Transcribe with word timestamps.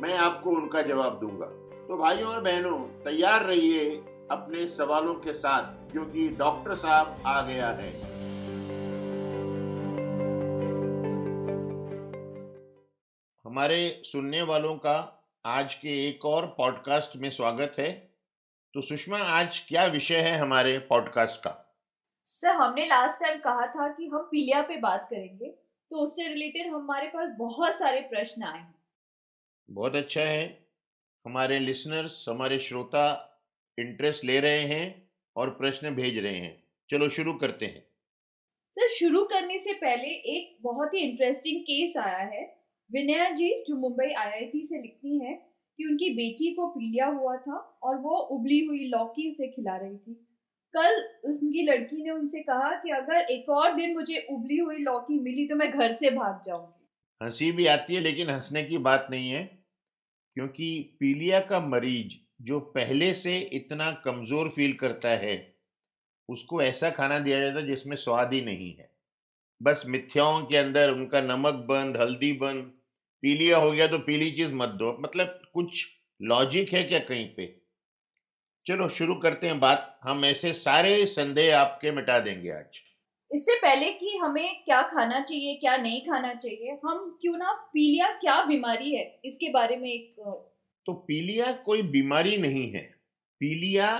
मैं 0.00 0.16
आपको 0.16 0.50
उनका 0.50 0.82
जवाब 0.82 1.18
दूँगा। 1.20 1.46
तो 1.86 1.96
भाइयों 1.96 2.28
और 2.28 2.40
बहनों, 2.40 2.78
तैयार 3.04 3.44
रहिए 3.44 3.90
अपने 4.30 4.66
सवालों 4.68 5.14
के 5.14 5.32
साथ 5.32 5.90
क्योंकि 5.92 6.28
डॉक्टर 6.28 6.74
साहब 6.74 7.22
आ 7.26 7.40
गया 7.42 7.68
है। 7.70 7.90
हमारे 13.44 14.02
सुनने 14.04 14.42
वालों 14.42 14.74
का 14.76 14.96
आज 15.44 15.74
के 15.74 15.98
एक 16.08 16.24
और 16.24 16.46
पॉडकास्ट 16.58 17.16
में 17.16 17.30
स्वागत 17.30 17.78
है। 17.78 17.90
तो 18.74 18.80
सुषमा, 18.80 19.18
आज 19.18 19.60
क्या 19.68 19.84
विषय 19.84 20.20
है 20.20 20.36
हमारे 20.38 20.78
पॉडकास्ट 20.88 21.44
का? 21.44 21.56
सर, 22.24 22.54
हमने 22.54 22.86
लास्ट 22.86 23.22
टाइम 23.22 23.38
कहा 23.38 23.66
था 23.66 23.88
कि 23.88 24.06
हम 24.06 24.28
पीलिया 24.32 24.62
पे 24.62 24.80
बात 24.80 25.06
करेंगे 25.10 25.50
तो 25.90 25.96
उससे 25.96 26.28
रिलेटेड 26.28 26.74
हमारे 26.74 27.06
पास 27.06 27.28
बहुत 27.38 27.74
सारे 27.74 28.00
प्रश्न 28.00 28.42
आए 28.42 28.58
हैं। 28.58 28.79
बहुत 29.72 29.96
अच्छा 29.96 30.20
है। 30.20 30.66
हमारे 31.26 31.58
लिसनर्स 31.58 32.28
हमारे 32.28 32.58
श्रोता 32.58 33.38
इंटरेस्ट 33.78 34.24
ले 34.24 34.40
रहे 34.40 34.60
हैं 34.60 35.10
और 35.36 35.50
प्रश्न 35.50 35.90
भेज 35.90 36.18
रहे 36.18 36.36
हैं। 36.36 36.62
चलो 36.90 37.08
शुरू 37.08 37.32
करते 37.32 37.66
हैं। 37.66 37.80
सर 38.76 38.88
शुरू 38.88 39.24
करने 39.24 39.58
से 39.58 39.72
पहले 39.72 40.08
एक 40.08 40.58
बहुत 40.62 40.94
ही 40.94 40.98
इंटरेस्टिंग 40.98 41.62
केस 41.62 41.96
आया 41.96 42.18
है। 42.18 42.56
विनया 42.92 43.30
जी 43.30 43.64
जो 43.68 43.76
मुंबई 43.76 44.12
आईआईटी 44.12 44.64
से 44.64 44.82
लिखती 44.82 45.24
हैं 45.24 45.36
कि 45.78 45.86
उनकी 45.86 46.10
बेटी 46.10 46.54
को 46.54 46.66
पीलिया 46.66 47.06
हुआ 47.06 47.36
था 47.36 47.78
और 47.82 47.96
वो 47.96 48.18
उबली 48.18 48.64
हुई 48.64 48.84
लौकी 48.84 49.28
उसे 49.28 49.48
खिला 49.48 49.76
रही 49.76 49.96
थी। 49.96 50.14
कल 50.74 51.20
उसकी 51.24 51.62
लड़की 51.62 52.02
ने 52.02 52.10
उनसे 52.10 52.40
कहा 52.40 52.70
कि 52.70 52.90
अगर 52.90 53.20
एक 53.20 53.48
और 53.50 53.74
दिन 53.74 53.94
मुझे 53.94 54.26
उबली 54.30 54.56
हुई 54.56 54.76
लौकी 54.76 55.20
मिली 55.20 55.48
तो 55.48 55.56
मैं 55.56 55.70
घर 55.70 55.92
से 55.92 56.10
भाग 56.10 56.42
जाऊँगी। 56.46 57.24
हँसी 57.24 57.52
भी 57.52 57.66
आती 57.66 57.94
है 57.94 58.00
लेकिन 58.00 58.30
हंसने 58.30 58.64
की 58.64 58.78
बात 58.78 59.08
नहीं 59.10 59.30
है। 59.30 59.59
क्योंकि 60.36 60.96
पीलिया 61.00 61.40
का 61.40 61.60
मरीज़ 61.60 62.16
जो 62.42 62.60
पहले 62.60 63.12
से 63.14 63.38
इतना 63.52 63.90
कमज़ोर 64.04 64.48
फील 64.48 64.72
करता 64.72 65.08
है, 65.08 65.36
उसको 66.28 66.62
ऐसा 66.62 66.90
खाना 66.90 67.18
दिया 67.18 67.40
जाता 67.40 67.58
है 67.58 67.66
जिसमें 67.66 67.96
स्वाद 67.96 68.32
ही 68.32 68.40
नहीं 68.40 68.74
है। 68.74 68.90
बस 69.60 69.82
मिथ्याओं 69.86 70.42
के 70.42 70.56
अंदर 70.56 70.90
उनका 70.90 71.20
नमक 71.20 71.54
बंद, 71.68 71.96
हल्दी 71.96 72.32
बंद, 72.32 72.72
पीलिया 73.22 73.58
हो 73.58 73.70
गया 73.70 73.86
तो 73.86 73.98
पीली 73.98 74.30
चीज़ 74.30 74.52
मत 74.52 74.68
दो। 74.68 74.96
मतलब 75.00 75.40
कुछ 75.54 75.86
लॉजिक 76.20 76.72
है 76.72 76.82
क्या 76.84 76.98
कहीं 76.98 77.26
पे? 77.34 77.54
चलो 78.66 78.88
शुरू 78.88 79.14
करते 79.14 79.46
हैं 79.46 79.58
बात। 79.60 80.00
हम 80.04 80.24
ऐसे 80.24 80.52
सारे 80.52 81.06
संदेह 81.06 81.58
आपके 81.58 81.90
मिटा 81.90 82.18
देंगे 82.18 82.50
आज। 82.50 82.80
इससे 83.30 83.54
पहले 83.56 83.90
कि 83.92 84.16
हमें 84.16 84.62
क्या 84.64 84.80
खाना 84.82 85.20
चाहिए, 85.20 85.54
क्या 85.56 85.76
नहीं 85.76 86.00
खाना 86.00 86.32
चाहिए, 86.34 86.78
हम 86.84 87.18
क्यों 87.20 87.36
ना 87.38 87.52
पीलिया 87.74 88.08
क्या 88.12 88.42
बीमारी 88.44 88.94
है, 88.94 89.04
इसके 89.24 89.48
बारे 89.48 89.76
में 89.76 89.88
एक 89.88 90.14
तो 90.86 90.92
पीलिया 90.92 91.52
कोई 91.64 91.82
बीमारी 91.82 92.36
नहीं 92.36 92.70
है। 92.72 92.80
पीलिया 93.40 93.96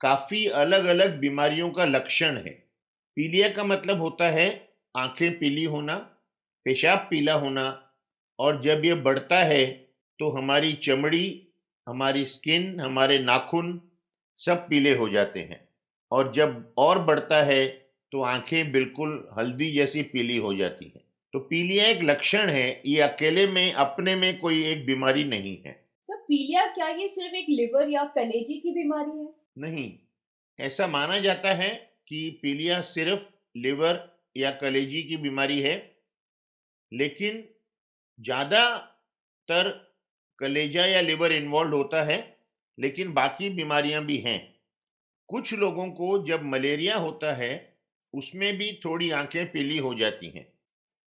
काफ़ी 0.00 0.46
अलग 0.46 0.84
अलग 0.84 1.18
बीमारियों 1.20 1.70
का 1.70 1.84
लक्षण 1.84 2.36
है। 2.36 2.52
पीलिया 3.16 3.48
का 3.48 3.64
मतलब 3.64 4.00
होता 4.00 4.28
है 4.30 4.48
आँखें 4.94 5.38
पीली 5.38 5.64
होना, 5.64 5.94
पेशाब 6.66 7.06
पीला 7.10 7.34
होना, 7.34 7.64
और 8.38 8.60
जब 8.62 8.84
ये 8.84 8.94
बढ़ता 8.94 9.38
है 9.38 9.64
तो 10.20 10.30
हमारी 10.30 10.72
चमड़ी, 10.72 11.48
हमारी 11.86 12.24
स्किन, 12.24 12.80
हमारे 12.80 13.18
नाखून 13.18 13.80
सब 14.38 14.66
पीले 14.68 14.94
हो 14.94 15.08
जाते 15.08 15.40
हैं। 15.40 15.68
और 16.12 16.32
जब 16.32 16.74
और 16.78 16.98
बढ़ता 17.04 17.42
है 17.42 17.83
तो 18.14 18.20
आँखें 18.22 18.72
बिल्कुल 18.72 19.28
हल्दी 19.38 19.72
जैसी 19.72 20.02
पीली 20.02 20.36
हो 20.36 20.54
जाती 20.54 20.84
हैं। 20.84 21.00
तो 21.32 21.38
पीलिया 21.38 21.86
एक 21.86 22.02
लक्षण 22.02 22.48
है 22.48 22.82
ये 22.86 23.00
अकेले 23.00 23.46
में 23.46 23.72
अपने 23.72 24.16
में 24.16 24.38
कोई 24.38 24.64
एक 24.64 24.86
बीमारी 24.86 25.24
नहीं 25.24 25.62
है। 25.66 25.72
तो 26.08 26.16
पीलिया 26.16 26.66
क्या 26.66 26.88
ये 26.88 27.08
सिर्फ़ 27.08 27.34
एक 27.34 27.46
लिवर 27.48 27.88
या 27.90 28.04
कलेजी 28.04 28.60
की 28.60 28.70
बीमारी 28.70 29.18
है? 29.18 29.34
नहीं 29.58 29.98
ऐसा 30.58 30.86
माना 30.86 31.18
जाता 31.18 31.52
है 31.52 31.94
कि 32.08 32.38
पीलिया 32.42 32.80
सिर्फ़ 32.80 33.22
लिवर 33.56 34.18
या 34.36 34.50
कलेजी 34.50 35.02
की 35.02 35.16
बीमारी 35.16 35.60
है 35.60 35.94
लेकिन 36.92 37.48
ज़्यादातर 38.20 39.70
कलेजा 40.38 40.86
या 40.86 41.00
लिवर 41.00 41.32
इन्वॉल्व 41.32 41.76
होता 41.76 42.02
है 42.02 42.38
लेकिन 42.78 43.12
बाकी 43.14 43.50
बीमारियाँ 43.50 44.04
भी 44.04 44.16
हैं। 44.18 44.54
कुछ 45.26 45.54
लोगों 45.54 45.90
को 45.90 46.26
जब 46.26 46.42
मलेरिया 46.42 46.96
होता 46.96 47.32
है 47.32 47.73
उसमें 48.14 48.58
भी 48.58 48.80
थोड़ी 48.84 49.10
आँखें 49.10 49.52
पीली 49.52 49.78
हो 49.78 49.94
जाती 49.94 50.28
हैं, 50.28 50.46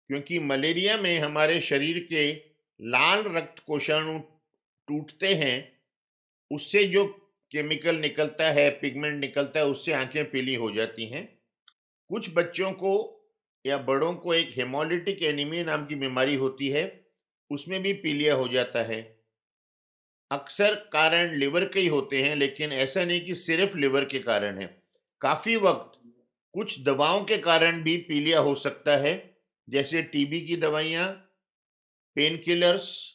क्योंकि 0.09 0.39
मलेरिया 0.39 0.97
में 0.97 1.19
हमारे 1.19 1.61
शरीर 1.61 1.99
के 2.09 2.33
लाल 2.79 3.23
रक्त 3.23 3.63
कोषाणु 3.67 4.19
टूटते 4.87 5.33
हैं, 5.33 5.79
उससे 6.51 6.83
जो 6.83 7.05
केमिकल 7.51 7.95
निकलता 7.95 8.51
है, 8.51 8.69
पिगमेंट 8.69 9.19
निकलता 9.21 9.59
है, 9.59 9.65
उससे 9.65 9.93
आँखें 9.93 10.31
पीली 10.31 10.55
हो 10.55 10.71
जाती 10.71 11.05
हैं। 11.05 11.39
कुछ 12.09 12.29
बच्चों 12.33 12.71
को 12.71 12.93
या 13.65 13.77
बड़ों 13.77 14.13
को 14.15 14.33
एक 14.33 14.49
हेमोलिटिक 14.57 15.23
एनीमिया 15.23 15.63
नाम 15.63 15.85
की 15.85 15.95
बीमारी 15.95 16.35
होती 16.35 16.69
है, 16.69 17.05
उसमें 17.51 17.81
भी 17.81 17.93
पीलिया 17.93 18.35
हो 18.35 18.47
जाता 18.47 18.83
है। 18.83 19.01
अक्सर 20.31 20.75
कारण 20.75 21.35
लिवर 21.35 21.65
के 21.65 21.79
ही 21.79 21.87
होते 21.87 22.21
हैं, 22.23 22.35
लेकिन 22.35 22.71
ऐसा 22.71 23.05
नहीं 23.05 23.21
कि 23.21 23.35
सिर्फ़ 23.35 23.77
लिवर 23.77 24.05
के 24.05 24.19
कारण 24.19 24.57
है। 24.57 24.83
काफ़ी 25.21 25.55
वक्त 25.55 26.02
कुछ 26.53 26.83
दवाओं 26.83 27.23
के 27.23 27.37
कारण 27.37 27.83
भी 27.83 27.97
पीलिया 27.97 28.39
हो 28.39 28.55
सकता 28.55 28.97
है, 28.97 29.37
जैसे 29.69 30.01
टीबी 30.01 30.41
की 30.41 30.55
दवाइयाँ 30.55 31.07
पेन 32.15 32.37
किलर्स 32.37 33.13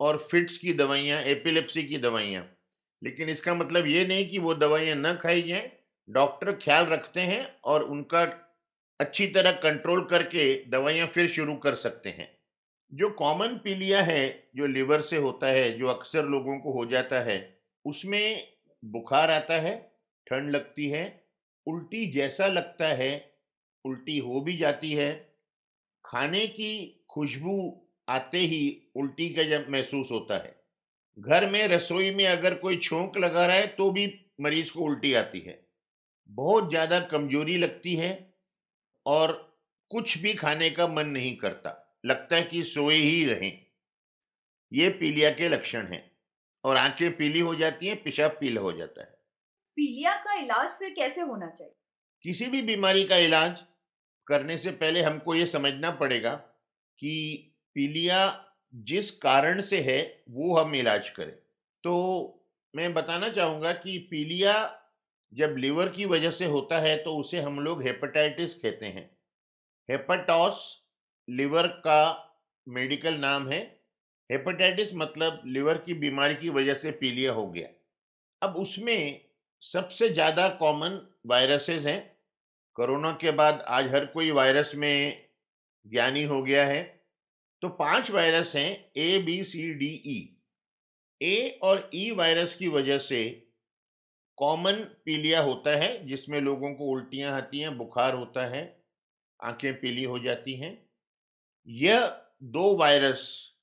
और 0.00 0.18
फिट्स 0.18 0.58
की 0.58 0.72
दवाइयाँ 0.72 1.22
एपिलेप्सी 1.22 1.82
की 1.82 1.98
दवाइयाँ। 1.98 2.56
लेकिन 3.04 3.28
इसका 3.28 3.54
मतलब 3.54 3.86
ये 3.86 4.06
नहीं 4.06 4.28
कि 4.28 4.38
वो 4.38 4.54
दवाइयाँ 4.54 4.96
न 4.96 5.14
खाई 5.14 5.42
जाएँ। 5.42 5.70
डॉक्टर 6.10 6.52
ख्याल 6.52 6.84
रखते 6.84 7.20
हैं 7.20 7.60
और 7.64 7.82
उनका 7.82 8.22
अच्छी 9.00 9.26
तरह 9.26 9.52
कंट्रोल 9.52 10.04
करके 10.04 10.64
दवाइयाँ 10.68 11.08
फिर 11.08 11.28
शुरू 11.28 11.54
कर 11.54 11.74
सकते 11.74 12.08
हैं। 12.08 12.38
जो 12.94 13.10
कॉमन 13.10 13.48
पीलिया 13.48 14.02
है, 14.02 14.48
जो 14.56 14.66
लिवर 14.66 15.00
से 15.00 15.16
होता 15.16 15.46
है, 15.46 15.78
जो 15.78 15.86
अक्सर 15.86 16.24
लोगों 16.24 16.58
को 16.58 16.72
हो 16.72 16.86
जाता 16.86 17.20
है, 17.20 17.60
उसमें 17.84 18.48
बुखार 18.84 19.30
आता 19.30 19.54
है, 19.54 19.92
ठंड 20.26 20.50
लगती 20.50 20.88
है 20.88 21.27
उल्टी 21.68 22.06
जैसा 22.06 22.46
लगता 22.46 22.86
है, 22.86 23.32
उल्टी 23.84 24.18
हो 24.18 24.40
भी 24.40 24.56
जाती 24.56 24.92
है। 24.92 25.12
खाने 26.04 26.46
की 26.46 27.04
खुशबू 27.10 27.84
आते 28.08 28.38
ही 28.38 28.90
उल्टी 28.96 29.28
का 29.30 29.42
जब 29.42 29.66
महसूस 29.68 30.10
होता 30.10 30.38
है। 30.38 30.56
घर 31.18 31.50
में 31.50 31.66
रसोई 31.68 32.10
में 32.10 32.26
अगर 32.26 32.54
कोई 32.54 32.76
छोंक 32.76 33.16
लगा 33.18 33.46
रहा 33.46 33.56
है 33.56 33.66
तो 33.66 33.90
भी 33.90 34.06
मरीज़ 34.40 34.72
को 34.72 34.80
उल्टी 34.80 35.14
आती 35.14 35.40
है। 35.40 35.66
बहुत 36.30 36.70
ज़्यादा 36.70 37.00
कमज़ोरी 37.00 37.56
लगती 37.58 37.94
है 37.94 38.34
और 39.06 39.32
कुछ 39.90 40.18
भी 40.18 40.34
खाने 40.34 40.70
का 40.70 40.86
मन 40.86 41.06
नहीं 41.06 41.36
करता। 41.36 42.00
लगता 42.06 42.36
है 42.36 42.42
कि 42.42 42.62
सोए 42.64 42.94
ही 42.94 43.24
रहें। 43.24 43.66
ये 44.72 44.88
पीलिया 44.90 45.30
के 45.30 45.48
लक्षण 45.48 45.86
हैं 45.86 46.10
और 46.64 46.76
आँखें 46.76 47.16
पीली 47.16 47.40
हो 47.40 47.54
जाती 47.54 47.86
हैं, 47.86 48.02
पेशाब 48.02 48.30
पीला 48.30 48.60
हो 48.60 48.72
जाता 48.72 49.02
है। 49.02 49.17
पीलिया 49.78 50.14
का 50.14 50.34
इलाज 50.34 50.68
फिर 50.68 50.90
कैसे 50.90 51.20
होना 51.20 51.46
चाहिए? 51.46 51.74
किसी 52.22 52.46
भी 52.46 52.62
बीमारी 52.62 53.04
का 53.04 53.16
इलाज 53.16 53.62
करने 54.26 54.58
से 54.58 54.70
पहले 54.70 55.02
हमको 55.02 55.34
ये 55.34 55.46
समझना 55.46 55.90
पड़ेगा 55.90 56.34
कि 56.98 57.54
पीलिया 57.74 58.44
जिस 58.74 59.10
कारण 59.10 59.60
से 59.60 59.80
है, 59.80 60.24
वो 60.30 60.56
हम 60.56 60.74
इलाज 60.74 61.08
करें। 61.08 61.32
तो 61.84 61.94
मैं 62.76 62.94
बताना 62.94 63.28
चाहूँगा 63.28 63.72
कि 63.72 63.98
पीलिया 63.98 64.80
जब 65.34 65.54
लीवर 65.58 65.88
की 65.88 66.04
वजह 66.04 66.30
से 66.30 66.44
होता 66.44 66.78
है 66.78 66.96
तो 66.96 67.16
उसे 67.16 67.40
हम 67.40 67.60
लोग 67.60 67.82
हेपेटाइटिस 67.82 68.54
कहते 68.54 68.86
हैं। 68.86 69.16
हेपेटॉस 69.90 70.86
लीवर 71.30 71.66
का 71.66 72.00
मेडिकल 72.68 73.14
नाम 73.14 73.48
है। 73.48 73.80
हेपेटाइटिस 74.30 74.94
मतलब 74.94 75.42
लिवर 75.46 75.78
की 75.78 75.94
बीमारी 75.94 76.34
की 76.34 76.48
वजह 76.48 76.74
से 76.74 76.90
पीलिया 76.90 77.32
हो 77.32 77.46
गया। 77.46 77.68
अब 78.42 78.56
उसमें 78.56 79.27
सबसे 79.62 80.08
ज़्यादा 80.08 80.48
कॉमन 80.48 81.00
वायरसेस 81.26 81.86
हैं। 81.86 82.00
कोरोना 82.76 83.10
के 83.12 83.30
बाद 83.30 83.64
आज 83.68 83.94
हर 83.94 84.04
कोई 84.06 84.30
वायरस 84.30 84.72
में 84.74 85.28
ज्ञानी 85.86 86.22
हो 86.24 86.42
गया 86.42 86.66
है। 86.66 86.82
तो 87.62 87.68
पाँच 87.68 88.10
वायरस 88.10 88.54
हैं 88.56 88.92
A 88.96 89.18
B 89.18 89.42
C 89.44 89.72
D 89.74 89.90
E 90.06 90.18
ए 91.20 91.58
और 91.62 91.90
ई 91.94 92.10
वायरस 92.10 92.54
की 92.54 92.68
वजह 92.68 92.98
से 92.98 93.24
कॉमन 94.38 94.74
पीलिया 95.04 95.40
होता 95.40 95.70
है, 95.70 96.06
जिसमें 96.06 96.40
लोगों 96.40 96.74
को 96.74 96.84
उल्टियाँ 96.84 97.32
आती 97.32 97.60
हैं, 97.60 97.76
बुखार 97.78 98.14
होता 98.14 98.46
है, 98.46 98.62
आँखें 99.40 99.80
पीली 99.80 100.04
हो 100.04 100.18
जाती 100.18 100.54
हैं। 100.54 100.76
यह 101.68 102.06
दो 102.42 102.76
वायरस 102.76 103.54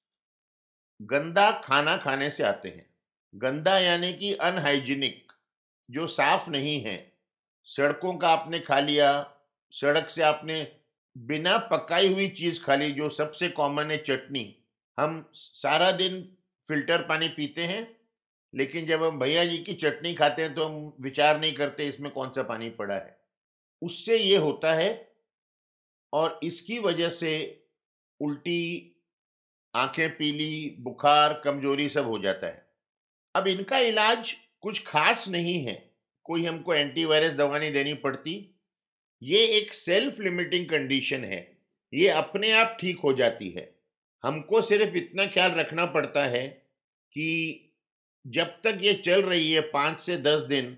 गंदा 1.01 1.51
खाना 1.63 1.98
खाने 1.98 2.30
से 2.30 2.44
आते 2.44 2.69
हैं। 2.69 2.86
गंदा 3.33 3.77
यानी 3.80 4.13
कि 4.13 4.33
अनहाइजीनिक 4.33 5.25
जो 5.91 6.07
साफ़ 6.07 6.49
नहीं 6.49 6.79
है। 6.81 6.97
सड़कों 7.67 8.13
का 8.13 8.29
आपने 8.29 8.59
खा 8.59 8.79
लिया, 8.79 9.31
सड़क 9.73 10.09
से 10.09 10.21
आपने 10.21 10.61
बिना 11.15 11.57
पकाई 11.71 12.13
हुई 12.13 12.27
चीज़ 12.27 12.63
खा 12.63 12.75
ली, 12.75 12.91
जो 12.91 13.09
सबसे 13.09 13.49
कॉमन 13.49 13.91
है 13.91 13.97
चटनी। 13.97 14.55
हम 14.97 15.31
सारा 15.33 15.91
दिन 15.91 16.21
फ़िल्टर 16.67 17.01
पानी 17.01 17.27
पीते 17.27 17.63
हैं, 17.63 17.87
लेकिन 18.53 18.85
जब 18.85 19.03
हम 19.03 19.19
भैया 19.19 19.45
जी 19.45 19.57
की 19.57 19.73
चटनी 19.73 20.13
खाते 20.13 20.41
हैं 20.41 20.53
तो 20.55 20.65
हम 20.65 20.93
विचार 21.01 21.39
नहीं 21.39 21.53
करते 21.53 21.88
इसमें 21.88 22.11
कौन 22.11 22.29
सा 22.29 22.43
पानी 22.43 22.69
पड़ा 22.69 22.95
है। 22.95 23.17
उससे 23.81 24.17
ये 24.17 24.38
होता 24.38 24.73
है 24.73 24.91
और 26.13 26.39
इसकी 26.43 26.79
वजह 26.79 27.09
से 27.09 27.33
उल्टी 28.19 28.91
आँखें 29.73 30.09
पीली, 30.17 30.75
बुखार, 30.79 31.41
कमज़ोरी 31.43 31.89
सब 31.89 32.07
हो 32.07 32.19
जाता 32.19 32.47
है। 32.47 32.65
अब 33.35 33.47
इनका 33.47 33.79
इलाज 33.79 34.35
कुछ 34.65 34.83
खास 34.85 35.27
नहीं 35.29 35.59
है। 35.65 35.73
कोई 36.25 36.45
हमको 36.45 36.73
एंटीवायरस 36.73 37.33
दवा 37.33 37.57
नहीं 37.59 37.71
देनी 37.71 37.94
पड़ती। 37.94 38.31
ये 39.21 39.45
एक 39.57 39.73
सेल्फ 39.73 40.19
लिमिटिंग 40.19 40.65
कंडीशन 40.65 41.23
है। 41.23 41.39
ये 41.94 42.07
अपने 42.09 42.51
आप 42.51 42.77
ठीक 42.79 43.00
हो 43.00 43.13
जाती 43.13 43.50
है। 43.50 43.69
हमको 44.23 44.62
सिर्फ़ 44.62 44.95
इतना 44.97 45.25
ख्याल 45.25 45.51
रखना 45.51 45.85
पड़ता 45.85 46.25
है 46.25 46.47
कि 47.13 47.62
जब 48.25 48.57
तक 48.63 48.77
ये 48.81 48.94
चल 48.94 49.21
रही 49.21 49.51
है 49.51 49.62
पाँच 49.62 50.00
से 50.00 50.17
दस 50.17 50.41
दिन, 50.41 50.77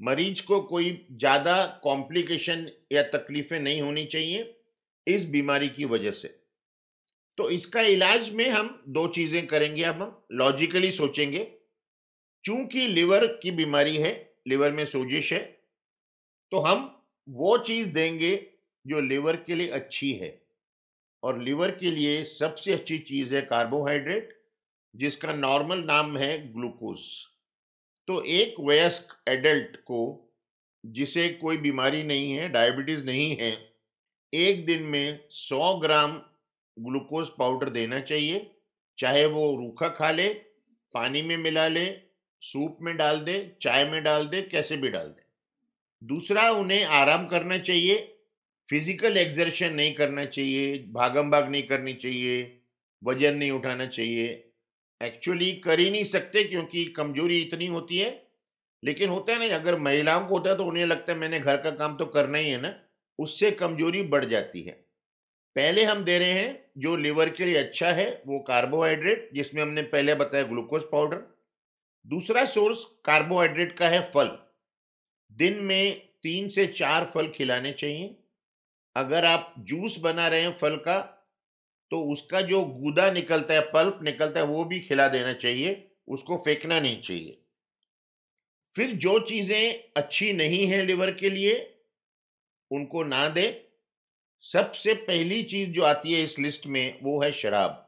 मरीज़ 0.00 0.42
को 0.46 0.60
कोई 0.60 0.90
ज़्यादा 1.12 1.80
कॉम्प्लिकेशन 1.82 2.66
या 2.92 3.02
तकलीफ़ें 3.02 3.58
नहीं 3.60 3.82
होनी 3.82 4.04
चाहिए 4.04 4.54
इस 5.06 5.28
बीमारी 5.28 5.68
की 5.68 5.84
वजह 5.84 6.10
से। 6.12 6.28
तो 7.38 7.50
इसका 7.50 7.82
इलाज 7.82 8.30
में 8.30 8.48
हम 8.50 8.84
दो 8.88 9.06
चीज़ें 9.08 9.46
करेंगे। 9.46 9.82
अब 9.82 10.02
हम 10.02 10.20
लॉजिकली 10.32 10.90
सोचेंगे 10.92 11.46
चूँकि 12.44 12.86
लिवर 12.86 13.26
की 13.42 13.50
बीमारी 13.50 13.96
है, 13.96 14.12
लिवर 14.48 14.72
में 14.72 14.84
सोजिश 14.86 15.32
है 15.32 15.40
तो 16.52 16.58
हम 16.58 16.84
वो 17.28 17.56
चीज़ 17.58 17.88
देंगे 17.88 18.34
जो 18.84 19.00
लिवर 19.00 19.36
के 19.36 19.54
लिए 19.54 19.68
अच्छी 19.68 20.12
है। 20.12 20.30
और 21.22 21.38
लिवर 21.38 21.70
के 21.70 21.90
लिए 21.90 22.22
सबसे 22.24 22.72
अच्छी 22.72 22.98
चीज़ 22.98 23.34
है 23.34 23.40
कार्बोहाइड्रेट, 23.42 24.36
जिसका 24.94 25.32
नॉर्मल 25.32 25.78
नाम 25.78 26.16
है 26.16 26.36
ग्लूकोज। 26.52 27.00
तो 28.08 28.20
एक 28.22 28.54
वयस्क 28.60 29.16
एडल्ट 29.28 29.76
को, 29.76 30.00
जिसे 30.84 31.28
कोई 31.28 31.56
बीमारी 31.56 32.02
नहीं 32.02 32.32
है, 32.32 32.48
डायबिटीज़ 32.48 33.04
नहीं 33.04 33.36
है, 33.36 33.52
एक 34.32 34.64
दिन 34.66 34.82
में 34.82 35.28
100 35.30 35.74
ग्राम 35.80 36.12
ग्लूकोज 36.76 37.28
पाउडर 37.28 37.70
देना 37.70 38.00
चाहिए, 38.00 38.50
चाहे 38.98 39.26
वो 39.26 39.54
रूखा 39.56 39.88
खा 39.88 40.10
ले, 40.10 40.28
पानी 40.94 41.22
में 41.22 41.36
मिला 41.36 41.68
ले 41.68 42.07
सूप 42.42 42.78
में 42.82 42.96
डाल 42.96 43.18
दे, 43.18 43.56
चाय 43.62 43.84
में 43.84 44.02
डाल 44.02 44.26
दे, 44.26 44.42
कैसे 44.42 44.76
भी 44.76 44.88
डाल 44.88 45.06
दे। 45.06 45.26
दूसरा, 46.02 46.50
उन्हें 46.50 46.84
आराम 46.84 47.26
करना 47.26 47.58
चाहिए, 47.58 47.96
फ़िज़िकल 48.68 49.16
एक्सर्शन 49.16 49.72
नहीं 49.74 49.94
करना 49.94 50.24
चाहिए 50.24 50.78
भागम 50.92 51.30
भाग 51.30 51.50
नहीं 51.50 51.62
करनी 51.62 51.92
चाहिए, 51.92 52.60
वज़न 53.02 53.36
नहीं 53.36 53.50
उठाना 53.50 53.86
चाहिए। 53.86 54.44
एक्चुअली 55.00 55.52
कर 55.54 55.78
ही 55.80 55.90
नहीं 55.90 56.04
सकते 56.04 56.42
क्योंकि 56.44 56.84
कमज़ोरी 56.84 57.38
इतनी 57.38 57.66
होती 57.66 57.98
है। 57.98 58.10
लेकिन 58.82 59.08
होता 59.08 59.32
है 59.32 59.48
ना, 59.48 59.54
अगर 59.54 59.78
महिलाओं 59.78 60.26
को 60.26 60.34
होता 60.34 60.50
है 60.50 60.56
तो 60.56 60.64
उन्हें 60.64 60.84
लगता 60.86 61.12
है 61.12 61.18
मैंने 61.18 61.40
घर 61.40 61.56
का 61.56 61.70
काम 61.70 61.96
तो 61.96 62.06
करना 62.06 62.38
ही 62.38 62.50
है 62.50 62.60
ना, 62.60 62.74
उससे 63.18 63.50
कमज़ोरी 63.50 64.02
बढ़ 64.02 64.24
जाती 64.24 64.62
है। 64.62 64.72
पहले 65.56 65.84
हम 65.84 66.04
दे 66.04 66.18
रहे 66.18 66.32
हैं, 66.32 66.64
जो 66.78 66.96
लिवर 66.96 67.28
के 67.28 67.44
लिए 67.44 67.56
अच्छा 67.56 67.90
है, 67.90 68.22
वो 68.26 68.38
कार्बोहाइड्रेट, 68.38 69.30
जिसमें 69.34 69.62
हमने 69.62 69.82
पहले 69.82 70.14
बताया 70.14 70.44
ग्लूकोज 70.44 70.82
पाउडर। 70.82 71.22
दूसरा 72.08 72.44
सोर्स 72.44 72.84
कार्बोहाइड्रेट 73.04 73.72
का 73.72 73.88
है 73.88 74.10
फल। 74.10 74.38
दिन 75.32 75.54
में 75.54 76.08
तीन 76.22 76.48
से 76.48 76.66
चार 76.66 77.04
फल 77.04 77.28
खिलाने 77.28 77.72
चाहिए। 77.72 78.16
अगर 78.96 79.24
आप 79.24 79.54
जूस 79.58 79.98
बना 79.98 80.28
रहे 80.28 80.40
हैं 80.40 80.52
फल 80.52 80.76
का 80.76 81.14
तो 81.90 82.12
उसका 82.12 82.40
जो 82.40 82.64
गूदा 82.64 83.10
निकलता 83.10 83.54
है, 83.54 83.60
पल्प 83.60 83.98
निकलता 84.02 84.40
है, 84.40 84.46
वो 84.46 84.64
भी 84.64 84.80
खिला 84.80 85.08
देना 85.08 85.32
चाहिए। 85.32 85.90
उसको 86.08 86.36
फेंकना 86.36 86.80
नहीं 86.80 87.02
चाहिए। 87.02 87.42
फिर 88.76 88.92
जो 88.92 89.20
चीज़ें 89.20 89.92
अच्छी 89.96 90.32
नहीं 90.32 90.66
है 90.66 90.82
लिवर 90.82 91.10
के 91.10 91.30
लिए, 91.30 91.80
उनको 92.70 93.04
ना 93.04 93.28
दे। 93.28 93.68
सबसे 94.40 94.94
पहली 94.94 95.42
चीज़ 95.42 95.70
जो 95.70 95.82
आती 95.82 96.12
है 96.12 96.22
इस 96.22 96.38
लिस्ट 96.38 96.66
में, 96.66 96.98
वो 97.02 97.22
है 97.22 97.32
शराब। 97.32 97.87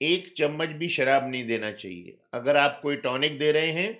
एक 0.00 0.32
चम्मच 0.36 0.68
भी 0.70 0.88
शराब 0.88 1.28
नहीं 1.30 1.46
देना 1.46 1.70
चाहिए। 1.72 2.16
अगर 2.34 2.56
आप 2.56 2.78
कोई 2.82 2.96
टॉनिक 2.98 3.38
दे 3.38 3.50
रहे 3.52 3.70
हैं 3.72 3.92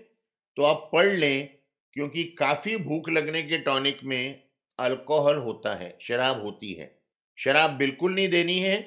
तो 0.56 0.62
आप 0.62 0.88
पढ़ 0.92 1.06
लें, 1.06 1.48
क्योंकि 1.96 2.22
काफ़ी 2.38 2.76
भूख 2.78 3.08
लगने 3.10 3.42
के 3.42 3.58
टॉनिक 3.60 4.02
में 4.04 4.42
अल्कोहल 4.78 5.36
होता 5.38 5.74
है, 5.74 5.96
शराब 6.02 6.42
होती 6.42 6.72
है। 6.72 6.90
शराब 7.38 7.70
बिल्कुल 7.70 8.14
नहीं 8.14 8.28
देनी 8.28 8.58
है 8.58 8.80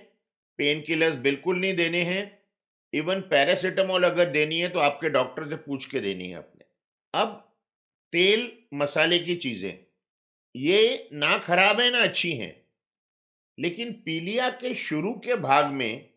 पेन 0.60 0.81
किलर्स 0.81 1.15
बिल्कुल 1.18 1.60
नहीं 1.60 1.75
देने 1.75 2.01
हैं, 2.04 2.39
इवन 2.94 3.21
पैरासीटामोल 3.21 4.04
अगर 4.04 4.30
देनी 4.31 4.59
है 4.59 4.69
तो 4.69 4.80
आपके 4.80 5.09
डॉक्टर 5.09 5.47
से 5.49 5.56
पूछ 5.57 5.85
के 5.85 5.99
देनी 5.99 6.30
है 6.30 6.38
अपने। 6.38 6.66
अब, 7.14 7.30
तेल 8.14 8.52
मसाले 8.73 9.19
की 9.19 9.35
चीज़ें। 9.38 9.73
ये 10.56 11.09
ना 11.14 11.38
खराब 11.38 11.80
है, 11.80 11.90
ना 11.92 11.99
अच्छी 11.99 12.31
हैं, 12.33 12.56
लेकिन 13.57 13.92
पीलिया 14.06 14.49
के 14.52 14.73
शुरू 14.76 15.14
के 15.26 15.35
भाग 15.38 15.73
में 15.73 16.13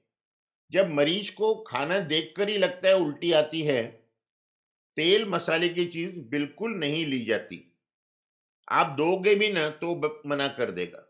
जब 0.72 0.92
मरीज़ 0.92 1.34
को 1.34 1.54
खाना 1.62 1.98
देखकर 1.98 2.48
ही 2.48 2.58
लगता 2.58 2.88
है 2.88 2.94
उल्टी 2.94 3.32
आती 3.32 3.62
है, 3.62 3.82
तेल 4.96 5.28
मसाले 5.28 5.68
की 5.68 5.84
चीज़ 5.86 6.18
बिल्कुल 6.30 6.74
नहीं 6.74 7.06
ली 7.06 7.24
जाती। 7.24 7.62
आप 8.68 8.94
दोगे 8.96 9.34
भी 9.34 9.52
ना 9.52 9.68
तो 9.70 9.94
मना 10.26 10.48
कर 10.48 10.70
देगा। 10.70 11.02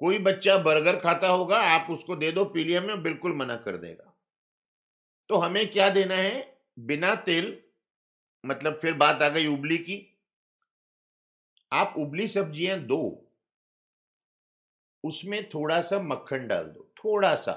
कोई 0.00 0.18
बच्चा 0.18 0.56
बर्गर 0.58 0.96
खाता 0.96 1.28
होगा, 1.28 1.58
आप 1.58 1.90
उसको 1.90 2.16
दे 2.16 2.32
दो, 2.32 2.44
पीलिया 2.44 2.80
में 2.80 3.02
बिल्कुल 3.02 3.34
मना 3.34 3.56
कर 3.56 3.76
देगा। 3.76 4.14
तो 5.30 5.36
हमें 5.36 5.66
क्या 5.70 5.88
देना 5.88 6.14
है? 6.14 6.58
बिना 6.78 7.14
तेल 7.14 7.56
मतलब 8.44 8.78
फिर 8.78 8.94
बात 8.94 9.22
आ 9.22 9.28
गई 9.28 9.46
उबली 9.46 9.78
की। 9.78 9.96
आप 11.72 11.94
उबली 11.98 12.28
सब्ज़ियाँ 12.28 12.78
दो, 12.78 13.00
उसमें 15.04 15.48
थोड़ा 15.48 15.80
सा 15.82 15.98
मक्खन 15.98 16.46
डाल 16.48 16.64
दो। 16.64 16.87
थोड़ा 16.98 17.34
सा 17.36 17.54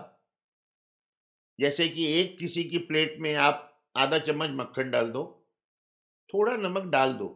जैसे 1.59 1.87
कि 1.89 2.05
एक 2.13 2.37
किसी 2.37 2.63
की 2.63 2.77
प्लेट 2.79 3.15
में 3.19 3.33
आप 3.35 3.67
आधा 3.95 4.17
चम्मच 4.19 4.49
मक्खन 4.51 4.91
डाल 4.91 5.09
दो, 5.11 5.23
थोड़ा 6.29 6.55
नमक 6.57 6.83
डाल 6.83 7.13
दो। 7.13 7.27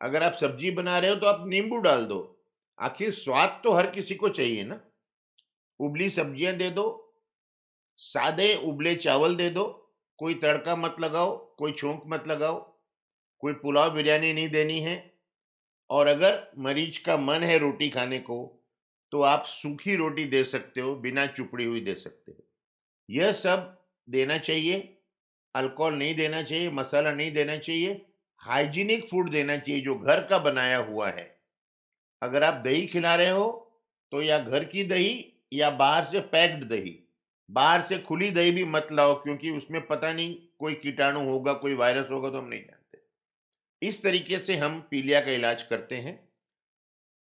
अगर 0.00 0.22
आप 0.22 0.32
सब्ज़ी 0.32 0.70
बना 0.70 0.98
रहे 0.98 1.10
हो 1.10 1.16
तो 1.16 1.26
आप 1.26 1.46
नींबू 1.48 1.76
डाल 1.78 2.04
दो। 2.06 2.18
आखिर 2.78 3.10
स्वाद 3.10 3.60
तो 3.64 3.72
हर 3.72 3.90
किसी 3.90 4.14
को 4.14 4.28
चाहिए 4.28 4.64
ना। 4.64 4.80
उबली 5.80 6.08
सब्ज़ियाँ 6.10 6.54
दे 6.54 6.70
दो, 6.70 7.14
सादे 7.98 8.54
उबले 8.64 8.94
चावल 8.94 9.36
दे 9.36 9.48
दो। 9.50 9.64
कोई 10.18 10.34
तड़का 10.34 10.76
मत 10.76 10.96
लगाओ, 11.00 11.36
कोई 11.56 11.72
छोंक 11.72 12.02
मत 12.06 12.28
लगाओ, 12.28 12.58
कोई 13.42 13.52
पुलाव 13.52 13.90
बिरयानी 13.90 14.32
नहीं 14.32 14.48
देनी 14.48 14.80
है। 14.80 14.96
और 15.90 16.06
अगर 16.06 16.52
मरीज़ 16.58 17.02
का 17.04 17.16
मन 17.16 17.42
है 17.42 17.58
रोटी 17.58 17.88
खाने 17.88 18.18
को 18.18 18.36
तो 19.14 19.20
आप 19.22 19.44
सूखी 19.46 19.94
रोटी 19.96 20.24
दे 20.24 20.42
सकते 20.44 20.80
हो, 20.80 20.94
बिना 20.94 21.26
चुपड़ी 21.26 21.64
हुई 21.64 21.80
दे 21.80 21.94
सकते 21.94 22.32
हो। 22.32 22.44
यह 23.08 23.32
सब 23.32 23.84
देना 24.08 24.38
चाहिए, 24.38 24.78
अल्कोहल 25.54 25.94
नहीं 25.94 26.14
देना 26.14 26.42
चाहिए, 26.42 26.70
मसाला 26.70 27.12
नहीं 27.12 27.30
देना 27.32 27.56
चाहिए, 27.56 28.00
हाइजीनिक 28.42 29.06
फ़ूड 29.08 29.30
देना 29.30 29.56
चाहिए 29.56 29.80
जो 29.80 29.94
घर 29.94 30.22
का 30.22 30.38
बनाया 30.38 30.78
हुआ 30.78 31.10
है। 31.10 31.26
अगर 32.22 32.44
आप 32.44 32.54
दही 32.64 32.86
खिला 32.86 33.14
रहे 33.14 33.30
हो 33.30 33.46
तो 34.12 34.22
या 34.22 34.38
घर 34.38 34.64
की 34.64 34.84
दही 34.84 35.24
या 35.52 35.70
बाहर 35.72 36.04
से 36.04 36.20
पैक्ड 36.32 36.64
दही। 36.64 36.98
बाहर 37.48 37.82
से 37.82 37.98
खुली 37.98 38.30
दही 38.30 38.52
भी 38.52 38.64
मत 38.64 38.88
लाओ, 38.92 39.14
क्योंकि 39.14 39.50
उसमें 39.50 39.86
पता 39.86 40.12
नहीं 40.12 40.34
कोई 40.58 40.74
कीटाणु 40.74 41.20
होगा, 41.20 41.52
कोई 41.52 41.74
वायरस 41.74 42.10
होगा 42.10 42.30
तो 42.30 42.38
हम 42.38 42.48
नहीं 42.48 42.60
जानते। 42.60 43.88
इस 43.88 44.02
तरीके 44.02 44.38
से 44.38 44.56
हम 44.56 44.80
पीलिया 44.90 45.20
का 45.20 45.30
इलाज 45.30 45.62
करते 45.62 45.96
हैं। 45.96 46.18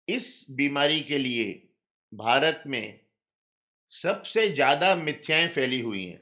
इस 0.07 0.45
बीमारी 0.51 1.01
के 1.01 1.17
लिए 1.17 1.67
भारत 2.13 2.63
में 2.67 2.99
सबसे 3.91 4.47
ज़्यादा 4.49 4.95
मिथ्याएँ 4.95 5.47
फैली 5.47 5.79
हुई 5.81 6.05
हैं। 6.05 6.21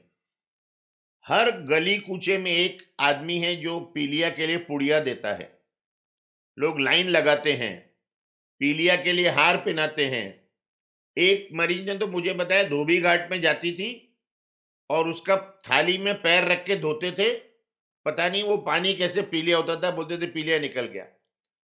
हर 1.26 1.50
गली 1.50 1.96
कूचे 1.98 2.38
में 2.38 2.50
एक 2.50 2.82
आदमी 3.00 3.38
है 3.38 3.54
जो 3.56 3.78
पीलिया 3.80 4.30
के 4.30 4.46
लिए 4.46 4.56
पुड़िया 4.56 5.00
देता 5.00 5.32
है। 5.34 5.60
लोग 6.58 6.80
लाइन 6.80 7.08
लगाते 7.08 7.52
हैं, 7.52 7.78
पीलिया 8.60 8.96
के 8.96 9.12
लिए 9.12 9.28
हार 9.28 9.56
पहनाते 9.56 10.06
हैं। 10.06 10.26
एक 11.16 11.48
मरीज़ 11.54 11.86
ने 11.86 11.96
तो 11.98 12.06
मुझे 12.06 12.32
बताया 12.32 12.62
धोबी 12.62 13.00
घाट 13.00 13.30
में 13.30 13.40
जाती 13.40 13.72
थी 13.72 14.18
और 14.90 15.08
उसका 15.08 15.36
थाली 15.70 15.98
में 15.98 16.14
पैर 16.14 16.44
रख 16.44 16.64
के 16.66 16.76
धोते 16.76 17.10
थे। 17.12 17.32
पता 18.06 18.28
नहीं 18.28 18.42
वो 18.42 18.56
पानी 18.56 18.94
कैसे 18.94 19.22
पीलिया 19.22 19.56
होता 19.56 19.76
था, 19.76 19.90
बोलते 19.90 20.18
थे 20.18 20.26
पीलिया 20.26 20.58
निकल 20.58 20.86
गया। 20.86 21.06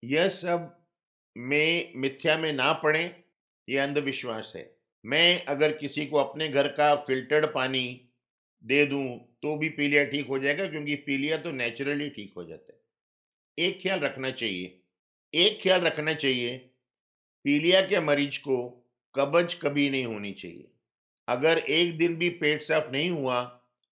यह 0.04 0.30
सब 0.30 0.88
में 1.36 1.94
मिथ्या 1.96 2.38
में 2.38 2.54
ना 2.54 2.74
पड़े। 2.74 3.23
ये 3.68 3.78
अंधविश्वास 3.80 4.54
है। 4.56 4.70
मैं 5.04 5.44
अगर 5.46 5.72
किसी 5.72 6.06
को 6.06 6.18
अपने 6.18 6.48
घर 6.50 6.68
का 6.68 6.96
फिल्टर्ड 6.98 7.46
पानी 7.46 7.86
दे 8.64 8.86
दूँ 8.86 9.06
तो 9.44 9.56
भी 9.58 9.70
पीलिया 9.70 10.04
ठीक 10.06 10.28
हो 10.28 10.40
जाएगा, 10.40 10.68
क्योंकि 10.68 10.96
पीलिया 10.98 11.38
तो 11.38 11.52
नेचुरली 11.52 12.10
ठीक 12.10 12.34
हो 12.38 12.44
जाता 12.46 12.74
है। 12.74 13.66
एक 13.68 13.82
ख्याल 13.82 14.00
रखना 14.00 14.32
चाहिए, 14.32 14.80
एक 15.34 15.60
ख्याल 15.64 15.82
रखना 15.82 16.14
चाहिए, 16.14 16.58
पीलिया 17.46 17.82
के 17.82 18.00
मरीज़ 18.00 18.40
को 18.40 18.58
कब्ज 19.16 19.54
कभी 19.54 19.90
नहीं 19.90 20.06
होनी 20.06 20.32
चाहिए। 20.32 20.70
अगर 21.28 21.58
एक 21.58 21.98
दिन 21.98 22.16
भी 22.16 22.30
पेट 22.30 22.62
साफ़ 22.62 22.92
नहीं 22.92 23.10
हुआ, 23.10 23.40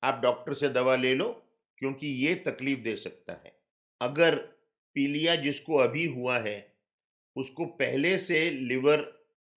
आप 0.03 0.21
डॉक्टर 0.23 0.53
से 0.53 0.69
दवा 0.69 0.95
ले 0.95 1.13
लो, 1.15 1.29
क्योंकि 1.77 2.07
ये 2.07 2.35
तकलीफ़ 2.45 2.79
दे 2.79 2.95
सकता 2.95 3.33
है। 3.35 3.53
अगर 4.01 4.35
पीलिया 4.95 5.35
जिसको 5.35 5.75
अभी 5.77 6.05
हुआ 6.05 6.37
है, 6.39 6.73
उसको 7.35 7.65
पहले 7.65 8.17
से 8.17 8.49
लिवर 8.49 9.01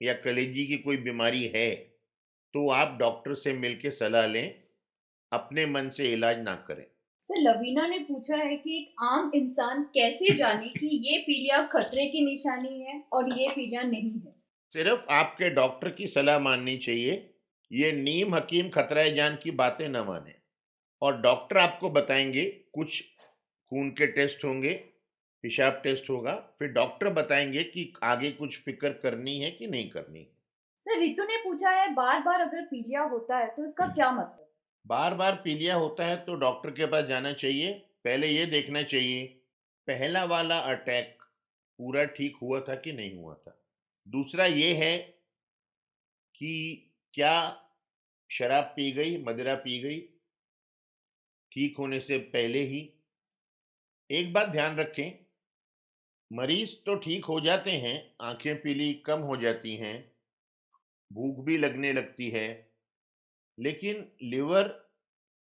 या 0.03 0.15
कलेजी 0.15 0.67
की 0.67 0.77
कोई 0.77 0.97
बीमारी 0.97 1.45
है 1.55 1.75
तो 2.55 2.69
आप 2.71 2.97
डॉक्टर 3.01 3.35
से 3.35 3.53
मिलकर 3.53 3.91
सलाह 3.91 4.27
लें 4.27 4.55
अपने 5.33 5.67
मन 5.67 5.89
से 5.89 6.13
इलाज 6.13 6.39
ना 6.39 6.55
करें। 6.55 6.85
सर 6.85 7.41
लवीना 7.41 7.87
ने 7.87 7.99
पूछा 7.99 8.37
है 8.37 8.57
कि 8.57 8.77
एक 8.79 8.95
आम 9.03 9.31
इंसान 9.35 9.83
कैसे 9.83 10.35
जाने 10.35 10.69
कि 10.69 10.87
ये 11.05 11.19
पीलिया 11.19 11.63
खतरे 11.63 12.05
की 12.07 12.25
निशानी 12.25 12.81
है 12.83 13.03
और 13.13 13.29
ये 13.39 13.49
पीलिया 13.49 13.83
नहीं 13.83 14.11
है? 14.11 14.35
सिर्फ़ 14.73 15.07
आपके 15.11 15.51
डॉक्टर 15.51 15.91
की 15.91 16.07
सलाह 16.07 16.39
माननी 16.39 16.77
चाहिए। 16.77 17.35
ये 17.73 17.93
नीम 17.93 18.35
हकीम 18.35 18.69
खतरा 18.69 19.09
जान 19.09 19.37
की 19.43 19.51
बातें 19.51 19.89
न 19.89 19.97
माने। 19.97 20.35
और 21.03 21.21
डॉक्टर 21.21 21.59
आपको 21.59 21.91
बताएँगे 21.91 22.45
कुछ 22.75 23.03
खून 23.73 23.91
के 23.91 24.07
टेस्ट 24.07 24.45
होंगे 24.45 24.75
पेशाब 25.45 25.81
टेस्ट 25.85 26.11
होगा 26.11 26.35
फिर 26.59 26.69
डॉक्टर 26.69 27.09
बताएँगे 27.13 27.63
कि 27.65 27.93
आगे 28.03 28.31
कुछ 28.33 28.59
फ़िक्र 28.59 28.91
करनी 28.93 29.39
है 29.41 29.51
कि 29.51 29.67
नहीं 29.67 29.89
करनी 29.91 30.19
है। 30.19 30.33
सर 30.87 30.99
रितु 30.99 31.25
ने 31.25 31.37
पूछा 31.37 31.71
है 31.71 31.93
बार 31.95 32.21
बार 32.21 32.41
अगर 32.41 32.63
पीलिया 32.63 33.03
होता 33.03 33.39
है 33.39 33.47
तो 33.47 33.65
इसका 33.65 33.87
क्या 33.87 34.11
मतलब? 34.13 34.53
बार 34.87 35.15
बार 35.15 35.35
पीलिया 35.35 35.75
होता 35.75 36.07
है 36.07 36.17
तो 36.17 36.35
डॉक्टर 36.35 36.71
के 36.71 36.87
पास 36.87 37.05
जाना 37.05 37.33
चाहिए 37.33 37.73
पहले 38.05 38.29
ये 38.29 38.47
देखना 38.47 38.83
चाहिए 38.83 39.27
पहला 39.87 40.25
वाला 40.25 40.59
अटैक 40.59 41.23
पूरा 41.79 42.05
ठीक 42.05 42.37
हुआ 42.43 42.61
था 42.61 42.75
कि 42.75 42.93
नहीं 42.93 43.15
हुआ 43.15 43.35
था? 43.35 43.65
दूसरा 44.09 44.47
ये 44.47 44.73
है 44.75 44.97
कि 46.35 46.91
क्या 47.15 47.61
शराब 48.31 48.65
पी 48.65 48.93
गई 48.93 49.23
मदिरा 49.25 49.55
पी 49.55 49.79
गई 49.81 50.01
ठीक 51.53 51.77
होने 51.79 52.01
से 52.01 52.19
पहले 52.19 52.59
ही? 52.59 52.91
एक 54.11 54.33
बात 54.33 54.49
ध्यान 54.49 54.77
रखें 54.77 55.24
मरीज़ 56.31 56.75
तो 56.87 56.95
ठीक 56.97 57.25
हो 57.25 57.39
जाते 57.41 57.71
हैं, 57.71 57.95
आँखें 58.23 58.61
पीली 58.63 58.93
कम 59.07 59.21
हो 59.23 59.37
जाती 59.37 59.75
हैं, 59.77 59.97
भूख 61.11 61.45
भी 61.45 61.57
लगने 61.59 61.93
लगती 61.93 62.29
है, 62.31 62.47
लेकिन 63.59 64.05
लिवर 64.25 64.69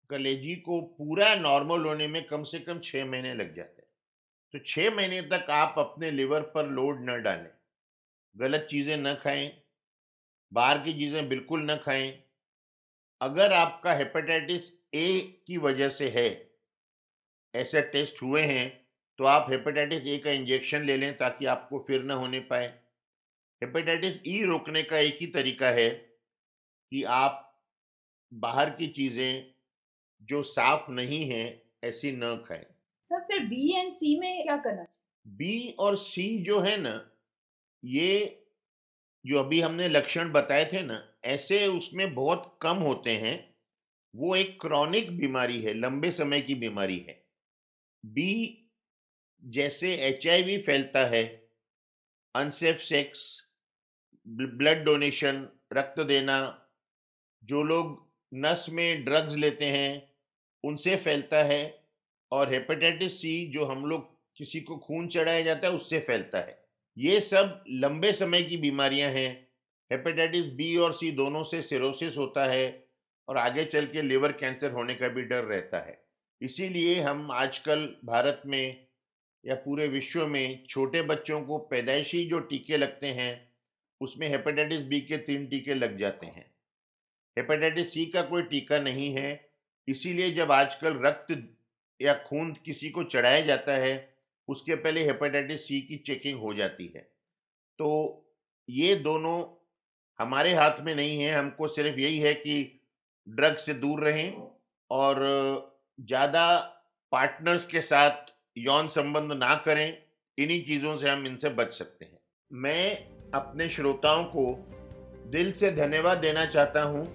कलेजी 0.09 0.55
को 0.57 0.79
पूरा 0.97 1.33
नॉर्मल 1.37 1.85
होने 1.85 2.07
में 2.07 2.23
कम 2.27 2.43
से 2.43 2.59
कम 2.59 2.79
छः 2.79 3.05
महीने 3.05 3.33
लग 3.35 3.55
जाते 3.55 3.81
हैं। 3.81 3.87
तो 4.53 4.59
छः 4.65 4.95
महीने 4.95 5.21
तक 5.29 5.49
आप 5.51 5.75
अपने 5.79 6.11
लिवर 6.11 6.41
पर 6.55 6.69
लोड 6.69 7.09
न 7.09 7.21
डालें, 7.23 7.49
गलत 8.35 8.67
चीज़ें 8.71 8.97
न 8.97 9.13
खाएँ, 9.15 9.51
बाहर 10.51 10.79
की 10.79 10.93
चीज़ें 10.93 11.27
बिल्कुल 11.29 11.71
न 11.71 11.75
खाएँ। 11.77 12.11
अगर 13.21 13.53
आपका 13.53 13.93
हेपेटाइटिस 13.93 14.71
ए 14.95 15.19
की 15.47 15.57
वजह 15.59 15.89
से 15.91 16.09
है, 16.09 16.29
ऐसे 17.53 17.81
टेस्ट 17.83 18.21
हुए 18.23 18.41
हैं 18.43 18.65
तो 19.19 19.25
आप 19.25 19.45
हेपेटाइटिस 19.49 20.05
ए 20.07 20.17
का 20.17 20.31
इंजेक्शन 20.31 20.83
ले 20.83 20.95
लें 20.97 21.17
ताकि 21.17 21.45
आपको 21.45 21.79
फिर 21.87 22.03
न 22.03 22.11
होने 22.11 22.39
पाए। 22.39 22.67
हेपेटाइटिस 23.61 24.21
ई 24.27 24.41
रोकने 24.43 24.83
का 24.83 24.97
एक 24.97 25.17
ही 25.21 25.27
तरीका 25.27 25.69
है 25.69 25.89
कि 25.89 27.03
आप 27.03 27.45
बाहर 28.31 28.69
की 28.69 28.87
चीज़ें 28.87 29.53
जो 30.21 30.41
साफ़ 30.43 30.91
नहीं 30.91 31.23
है 31.29 31.43
ऐसी 31.83 32.11
न 32.11 32.35
खाएँ। 32.47 32.63
सर 32.63 33.19
फिर 33.19 33.45
बी 33.45 33.73
एंड 33.75 33.91
सी 33.91 34.19
में 34.19 34.43
क्या 34.43 34.57
करना 34.57 34.85
बी 35.25 35.75
और 35.79 35.97
सी 35.97 36.27
जो 36.43 36.59
है 36.59 36.75
ना 36.77 36.93
ये 37.83 38.45
जो 39.25 39.39
अभी 39.39 39.59
हमने 39.61 39.87
लक्षण 39.89 40.31
बताए 40.31 40.65
थे 40.65 40.81
ना 40.81 41.01
ऐसे 41.25 41.65
उसमें 41.67 42.13
बहुत 42.15 42.57
कम 42.61 42.77
होते 42.77 43.11
हैं। 43.17 43.35
वो 44.13 44.35
एक 44.35 44.59
क्रॉनिक 44.61 45.17
बीमारी 45.17 45.61
है 45.61 45.73
लंबे 45.73 46.11
समय 46.11 46.41
की 46.41 46.55
बीमारी 46.55 46.97
है। 46.99 47.21
बी 48.03 48.65
जैसे 49.43 49.93
एचआईवी 49.95 50.57
फैलता 50.57 51.05
है 51.05 51.23
अनसेफ 52.35 52.77
सेक्स 52.77 53.21
ब्लड 54.27 54.83
डोनेशन 54.83 55.47
रक्त 55.73 55.99
देना, 55.99 56.67
जो 57.43 57.63
लोग 57.63 58.07
नस 58.33 58.65
में 58.69 59.05
ड्रग्स 59.05 59.35
लेते 59.35 59.65
हैं, 59.65 60.11
उनसे 60.63 60.95
फैलता 60.95 61.43
है 61.43 61.83
और 62.31 62.53
हेपेटाइटिस 62.53 63.21
सी 63.21 63.47
जो 63.47 63.65
हम 63.65 63.85
लोग 63.85 64.17
किसी 64.37 64.61
को 64.61 64.77
खून 64.77 65.07
चढ़ाया 65.07 65.41
जाता 65.41 65.67
है, 65.67 65.73
उससे 65.73 65.99
फैलता 65.99 66.37
है। 66.37 66.67
ये 66.97 67.21
सब 67.21 67.63
लंबे 67.69 68.11
समय 68.13 68.43
की 68.43 68.57
बीमारियाँ 68.57 69.11
हैं। 69.11 69.47
हेपेटाइटिस 69.91 70.45
बी 70.45 70.75
और 70.77 70.93
सी 70.93 71.11
दोनों 71.11 71.43
से 71.43 71.61
सिरोसिस 71.61 72.17
होता 72.17 72.45
है 72.45 72.87
और 73.27 73.37
आगे 73.37 73.65
चल 73.65 73.85
के 73.85 74.01
लिवर 74.01 74.31
कैंसर 74.31 74.71
होने 74.71 74.95
का 74.95 75.07
भी 75.07 75.21
डर 75.21 75.43
रहता 75.43 75.79
है। 75.79 76.01
इसीलिए 76.41 76.99
हम 77.01 77.31
आजकल 77.31 77.95
भारत 78.05 78.41
में 78.45 78.88
या 79.45 79.55
पूरे 79.55 79.87
विश्व 79.87 80.25
में 80.27 80.63
छोटे 80.69 81.01
बच्चों 81.01 81.41
को 81.41 81.57
पैदाइशी 81.57 82.25
जो 82.25 82.39
टीके 82.39 82.77
लगते 82.77 83.07
हैं, 83.07 83.49
उसमें 84.01 84.27
हेपेटाइटिस 84.27 84.79
बी 84.79 85.01
के 85.01 85.17
तीन 85.17 85.45
टीके 85.47 85.73
लग 85.73 85.97
जाते 85.97 86.25
हैं। 86.25 86.45
हेपेटाइटिस 87.37 87.93
सी 87.93 88.05
का 88.05 88.21
कोई 88.21 88.41
टीका 88.41 88.79
नहीं 88.79 89.13
है, 89.15 89.49
इसीलिए 89.87 90.31
जब 90.31 90.51
आजकल 90.51 90.99
रक्त 91.05 91.31
या 92.01 92.13
खून 92.13 92.53
किसी 92.65 92.89
को 92.89 93.03
चढ़ाया 93.03 93.41
जाता 93.41 93.75
है, 93.75 94.15
उसके 94.47 94.75
पहले 94.75 95.03
हेपेटाइटिस 95.03 95.67
सी 95.67 95.81
की 95.81 95.97
चेकिंग 95.97 96.39
हो 96.39 96.53
जाती 96.53 96.91
है। 96.95 97.01
तो 97.79 98.25
ये 98.69 98.95
दोनों 98.95 99.43
हमारे 100.19 100.53
हाथ 100.53 100.81
में 100.81 100.95
नहीं 100.95 101.19
है, 101.19 101.33
हमको 101.35 101.67
सिर्फ़ 101.67 101.99
यही 101.99 102.19
है 102.19 102.33
कि 102.33 102.81
ड्रग 103.27 103.55
से 103.55 103.73
दूर 103.73 104.03
रहें 104.03 104.41
और 104.91 105.17
ज़्यादा 105.99 106.57
पार्टनर्स 107.11 107.65
के 107.65 107.81
साथ 107.81 108.33
यौन 108.59 108.87
संबंध 108.87 109.31
ना 109.33 109.53
करें, 109.65 109.97
इन्हीं 110.37 110.61
चीज़ों 110.65 110.95
से 110.95 111.09
हम 111.09 111.25
इनसे 111.25 111.49
बच 111.51 111.73
सकते 111.73 112.05
हैं। 112.05 112.17
मैं 112.51 112.97
अपने 113.33 113.67
श्रोताओं 113.69 114.23
को 114.25 114.45
दिल 115.31 115.51
से 115.51 115.71
धन्यवाद 115.71 116.17
देना 116.17 116.45
चाहता 116.45 116.81
हूँ 116.83 117.05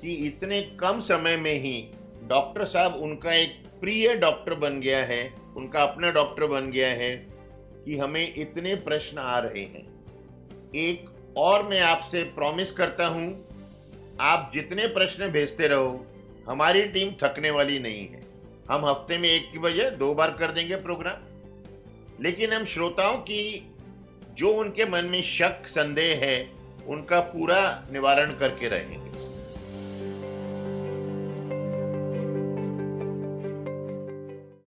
कि 0.00 0.14
इतने 0.26 0.60
कम 0.80 1.00
समय 1.00 1.36
में 1.36 1.54
ही 1.54 1.74
डॉक्टर 2.28 2.64
साहब 2.64 2.94
उनका 2.96 3.32
एक 3.32 3.56
प्रिय 3.80 4.14
डॉक्टर 4.16 4.54
बन 4.54 4.80
गया 4.80 5.04
है, 5.04 5.22
उनका 5.56 5.82
अपना 5.82 6.10
डॉक्टर 6.10 6.46
बन 6.46 6.70
गया 6.70 6.88
है 6.88 7.14
कि 7.84 7.96
हमें 7.98 8.34
इतने 8.34 8.74
प्रश्न 8.78 9.18
आ 9.18 9.38
रहे 9.38 9.62
हैं। 9.64 9.86
एक 10.76 11.08
और 11.36 11.62
मैं 11.62 11.80
आपसे 11.80 12.22
प्रॉमिस 12.34 12.72
करता 12.72 13.06
हूँ, 13.06 13.28
आप 14.20 14.50
जितने 14.54 14.86
प्रश्न 14.88 15.28
भेजते 15.28 15.68
रहो, 15.68 16.06
हमारी 16.48 16.82
टीम 16.88 17.12
थकने 17.22 17.50
वाली 17.50 17.78
नहीं 17.78 18.08
है। 18.08 18.19
हम 18.70 18.86
हफ़्ते 18.86 19.18
में 19.18 19.28
एक 19.28 19.52
की 19.52 19.58
बजाय 19.58 19.90
दो 19.90 20.14
बार 20.14 20.30
कर 20.30 20.52
देंगे 20.52 20.76
प्रोग्राम। 20.76 21.18
लेकिन 22.20 22.52
हम 22.52 22.64
श्रोताओं 22.64 23.16
की 23.16 23.72
जो 24.34 24.48
उनके 24.48 24.84
मन 24.84 25.04
में 25.04 25.22
शक, 25.22 25.66
संदेह 25.66 26.18
है, 26.18 26.50
उनका 26.86 27.20
पूरा 27.20 27.84
निवारण 27.92 28.34
करके 28.34 28.68
रहेंगे। 28.68 29.09